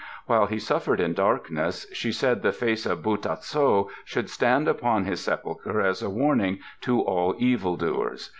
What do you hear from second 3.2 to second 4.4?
so should